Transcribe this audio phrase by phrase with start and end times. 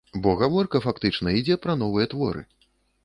[0.27, 2.41] Бо гаворка, фактычна, ідзе пра новыя творы.